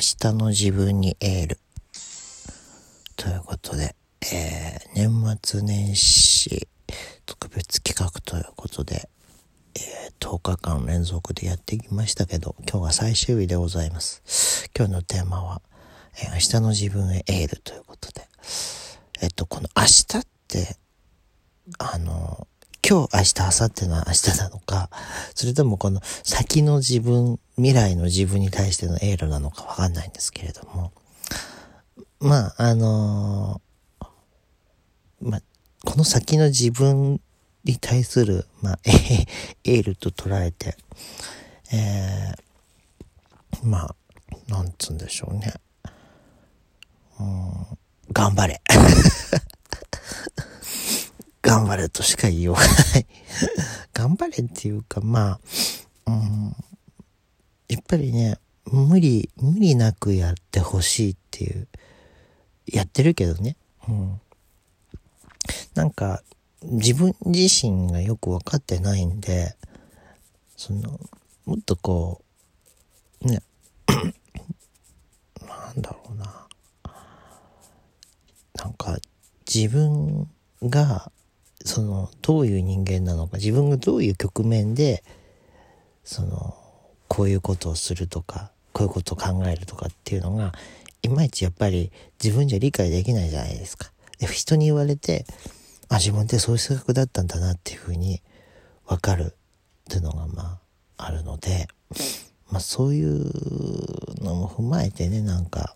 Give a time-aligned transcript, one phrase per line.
[0.00, 1.58] 明日の自分にエール。
[3.16, 3.94] ということで、
[4.32, 6.66] えー、年末年始
[7.26, 9.10] 特別企画ということで、
[9.74, 14.70] えー、10日間連続でやってきましたけど、今日が最終日でございます。
[14.74, 15.60] 今日のテーマは、
[16.14, 18.26] えー、明日の自分へエールということで、
[19.20, 20.78] えっと、この明日って、
[21.76, 22.48] あの、
[22.86, 24.90] 今日、明日、明後日の明日なのか、
[25.34, 30.92] それともこの先の自分、未来の自分に対してのエールなのかわかんないんですけれども、
[32.20, 34.06] まあ、あのー、
[35.30, 35.42] まあ、
[35.84, 37.20] この先の自分
[37.64, 40.76] に対する、まあ、 エールと捉えて、
[41.72, 43.94] えー、まあ、
[44.48, 45.54] なんつうんでしょうね。
[47.20, 47.66] うん、
[48.12, 48.62] 頑張れ。
[51.60, 52.66] 頑張れとしか言いようがな
[53.00, 53.06] い
[53.92, 55.40] 頑張れっていうか、まあ、
[56.06, 56.56] うん、
[57.68, 61.68] やっぱりね、無理、無理なくやってほしいっていう、
[62.66, 63.58] やってるけどね。
[63.86, 64.20] うん。
[65.74, 66.22] なんか、
[66.62, 69.54] 自分自身がよく分かってないんで、
[70.56, 70.98] その、
[71.44, 72.22] もっとこ
[73.20, 73.42] う、ね、
[75.46, 76.48] なんだろうな。
[78.54, 78.98] なんか、
[79.46, 80.26] 自分
[80.62, 81.12] が
[81.70, 85.04] そのどういう人間なのか自分がどういう局面で
[86.02, 86.56] その
[87.06, 90.52] こういうことをするとかこういうことを考えるとかっていうのが
[91.04, 93.92] いまいちやっぱり自分じゃ理解できないじゃないですか。
[94.18, 95.24] で人に言われて
[95.88, 98.20] あ自分ってそういう性格だったんだなっていうふうに
[98.88, 99.32] 分かるっ
[99.88, 100.58] ていうのがま
[100.96, 101.68] ああるので、
[102.50, 103.30] まあ、そういう
[104.24, 105.72] のも踏まえてねなんか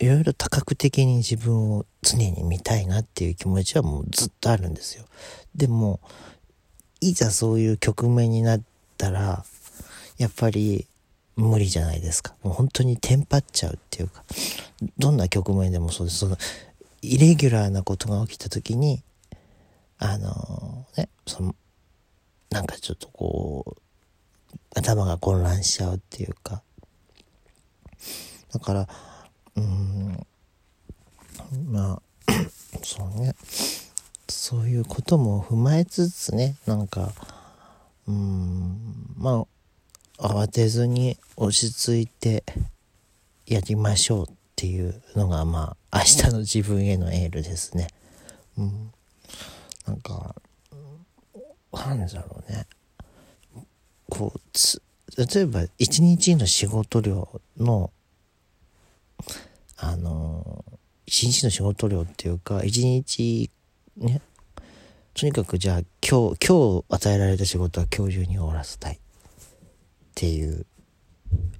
[0.00, 5.04] いろいろ多角的に自分を常に見たいなっていう気持ちはもうずっとあるんですよ。
[5.54, 6.00] でも、
[7.02, 8.62] いざそういう局面になっ
[8.96, 9.44] たら、
[10.16, 10.86] やっぱり
[11.36, 12.34] 無理じゃないですか。
[12.42, 14.24] もう本当にテンパっちゃうっていうか、
[14.96, 16.20] どんな局面でもそうです。
[16.20, 16.38] その、
[17.02, 19.02] イレギュラーなことが起きた時に、
[19.98, 21.54] あのー、ね、その、
[22.48, 23.80] なんかちょっとこう、
[24.74, 26.62] 頭が混乱しちゃうっていうか、
[28.50, 28.88] だから、
[29.56, 30.26] うん。
[31.66, 32.02] まあ
[32.82, 33.34] そうね。
[34.28, 37.12] そういうことも踏まえつつねなんか
[38.06, 39.14] うん。
[39.16, 39.46] ま
[40.18, 42.44] あ慌てずに落ち着いて
[43.46, 47.88] やりましょうっていうのがまあ明日の自分へのエールですね。
[48.58, 48.92] うん、
[49.86, 50.34] なんか
[51.72, 52.66] なんだろうね。
[54.08, 54.82] こうつ
[55.16, 57.90] 例えば一日の仕事量の
[59.82, 60.64] あの、
[61.06, 63.50] 一日の仕事量っていうか、一日、
[63.96, 64.20] ね、
[65.14, 68.94] とにかくじゃあ今日、今日与えられた仕事は今日中に終わらせたい。
[68.94, 68.98] っ
[70.14, 70.66] ていう、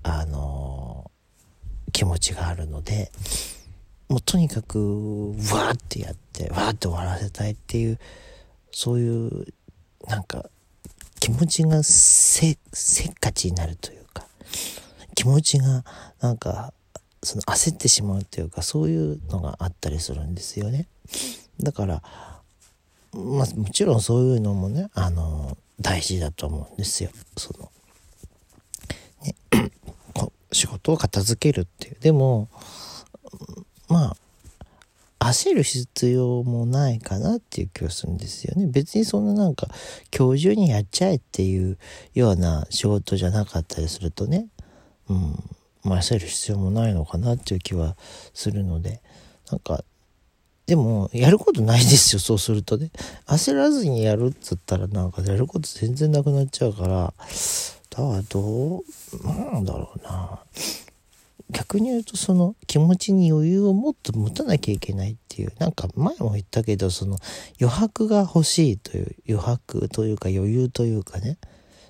[0.02, 1.10] あの、
[1.92, 3.10] 気持ちがあるので、
[4.10, 7.98] もうとにかく、わーってやって、わーって終わらせたいっていう、
[8.70, 9.46] そういう、
[10.06, 10.50] なんか、
[11.20, 14.26] 気持ちがせ、せっかちになるというか、
[15.14, 15.84] 気持ちが、
[16.20, 16.74] なんか、
[17.22, 20.86] その焦ってしまうというかそういうのがあったりするんですよね。
[21.60, 22.02] だから
[23.12, 27.10] まあもちろんそういうのもねあの大事だと思うんですよ。
[27.36, 27.70] その
[29.24, 29.34] ね
[30.52, 32.48] 仕事を片付けるっていうでも
[33.88, 34.14] ま
[35.18, 38.66] あ焦る必要もないかなっていう気がするんですよね。
[38.66, 39.68] 別にそんななんか
[40.16, 41.76] 今日中にやっちゃえっていう
[42.14, 44.46] ような仕事じゃなかったりするとね、
[45.10, 45.34] うん、
[45.84, 47.96] 焦る必要もないのかなっていう気は
[48.34, 49.00] するので、
[49.50, 49.84] なんか、
[50.66, 52.90] でも、やることないですよ、 そうするとね。
[53.26, 57.14] 焦らずにやるっつったら、なんかやること全然なくなっちゃうから、
[57.90, 58.82] だからどう、
[59.24, 60.40] なんだろうな。
[61.50, 67.18] 逆に言うと、その気持ちに余裕をもっと持たなきゃいけないっていう、なんか前も言ったけど、その
[67.60, 71.38] 余白が欲しいという、余白というか余裕というかね、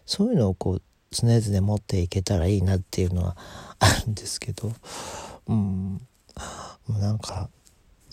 [0.07, 0.83] そういうのをこう、
[1.13, 3.37] 常々持っていけたらいいなっていうのは
[3.81, 4.73] あるんですけど、
[5.49, 6.01] うん、
[6.89, 7.49] なんか、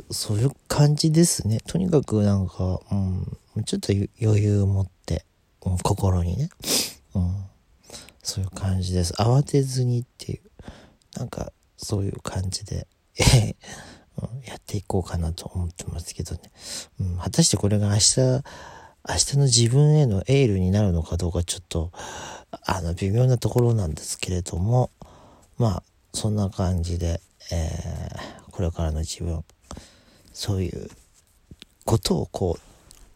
[0.10, 1.60] そういう感じですね。
[1.68, 2.82] とにかくなんか、
[3.56, 5.26] うん、ちょっと余裕を持って、
[5.66, 6.50] うん、心にね、
[7.14, 7.36] うん、
[8.24, 9.14] そういう感じです。
[9.14, 12.88] 慌てずにっていう、なんか、そういう感じで、
[14.46, 16.42] やっていこうかなと思ってますけどね。
[17.00, 18.44] うん、果たしてこれが明日、
[19.10, 21.92] 明日の自分へのエールになるのかどうかちょっと、
[22.66, 24.92] あの、微妙なところなんですけれども、
[25.58, 25.84] まあ、
[26.14, 27.22] そんな感じで、
[27.52, 29.46] えー、これからの自分、
[30.34, 30.90] そういう
[31.86, 32.62] ことをこう、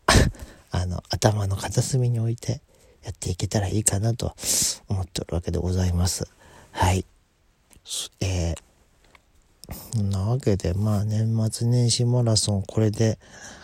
[0.72, 2.62] あの、頭の片隅に置いて
[3.04, 4.34] やっていけたらいいかなと
[4.88, 6.26] 思ってるわけでございます。
[6.72, 7.06] はい。
[8.22, 13.20] えー、なわけで、まあ年末年始マラソンこれで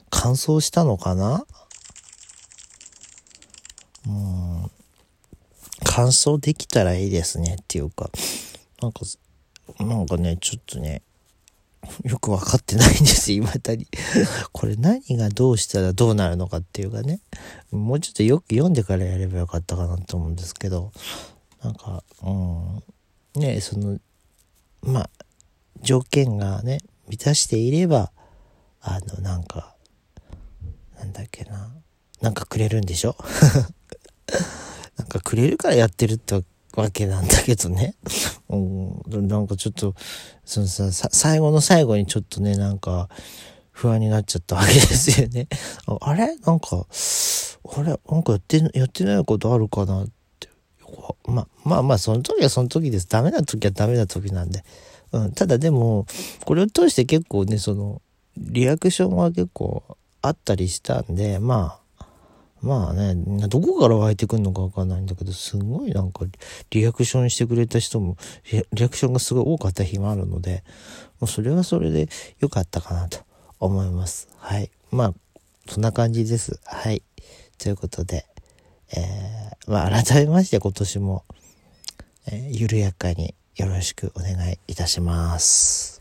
[0.09, 1.45] 完走したのかな
[4.07, 4.71] うん、
[5.97, 8.11] 完走できたらいいですねっていうか、
[8.83, 9.01] なんか、
[9.79, 11.01] なんかね、ちょっとね、
[12.03, 13.87] よくわかってないんですよ、未だに。
[14.51, 17.19] これ何がどうしたらどうなるのかっていうかね。
[17.71, 20.91] もうちょっとよく読んでからやればよかったかなと思うんですけど、
[21.63, 22.29] なんか、う
[23.39, 23.97] ん、ね、その、
[24.83, 25.09] まあ、
[25.81, 26.77] 条件がね、
[27.07, 28.11] 満たしていれば、
[28.81, 29.75] あの、なんか、
[30.95, 31.71] なんだっけな、
[32.21, 33.15] なんかくれるんでしょ？
[34.97, 36.43] なんかくれるからやってるって
[36.75, 37.95] わけなんだけどね。
[38.49, 39.95] うん、なんかちょっと、
[40.45, 43.09] そのさ、最後の最後にちょっとね、なんか、
[43.71, 45.47] 不安になっちゃったわけですよね。
[46.01, 46.35] あれ？
[46.37, 47.99] なんか、あれ？
[48.09, 50.07] なんかやって、やってないことあるかなっ
[50.39, 50.49] て。
[51.25, 53.07] まあ、まあまあ、その時はその時です。
[53.07, 54.63] ダメな時はダメな時なんで。
[55.11, 56.05] うん、ただでも、
[56.45, 58.01] これを通して結構ね、その、
[58.35, 59.83] リアクションは結構
[60.21, 61.86] あったりしたんで、まあ、
[62.61, 63.15] まあね、
[63.47, 66.25] どこから湧いてくるのかわかんないんだけど、すごいなんか
[66.71, 68.17] リアクションしてくれた人も、
[68.73, 70.63] リアクションがすごい多かった日もあるので、
[71.19, 72.09] もうそれはそれで
[72.39, 73.19] 良かったかなと
[73.59, 74.27] 思います。
[74.37, 74.71] はい。
[74.91, 75.13] まあ、
[75.67, 76.59] そんな感じです。
[76.65, 77.03] はい。
[77.57, 78.25] ということで、
[78.95, 81.25] えー、まあ改めまして今年も、
[82.27, 85.96] えー、緩やかによろしくお願いいたします。